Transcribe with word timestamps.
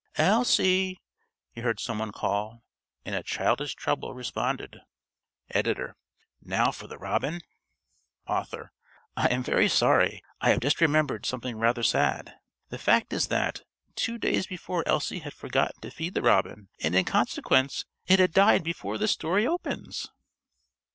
"Elsie," 0.17 0.99
he 1.51 1.61
heard 1.61 1.79
some 1.79 1.99
one 1.99 2.11
call, 2.11 2.63
and 3.05 3.13
a 3.13 3.21
childish 3.21 3.75
treble 3.75 4.15
responded. 4.15 4.81
(~Editor.~ 5.51 5.95
Now 6.41 6.71
for 6.71 6.87
the 6.87 6.97
robin. 6.97 7.41
~Author.~ 8.25 8.71
_I 9.15 9.29
am 9.31 9.43
very 9.43 9.69
sorry. 9.69 10.23
I 10.39 10.49
have 10.49 10.59
just 10.59 10.81
remembered 10.81 11.27
something 11.27 11.55
rather 11.55 11.83
sad. 11.83 12.33
The 12.69 12.79
fact 12.79 13.13
is 13.13 13.27
that, 13.27 13.61
two 13.93 14.17
days 14.17 14.47
before, 14.47 14.81
Elsie 14.87 15.19
had 15.19 15.35
forgotten 15.35 15.79
to 15.81 15.91
feed 15.91 16.15
the 16.15 16.23
robin, 16.23 16.69
and 16.79 16.95
in 16.95 17.05
consequence 17.05 17.85
it 18.07 18.17
had 18.17 18.33
died 18.33 18.63
before 18.63 18.97
this 18.97 19.11
story 19.11 19.45
opens. 19.45 20.09